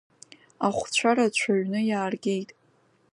[0.67, 2.49] Ахәцәа рацәаҩны иааргеит.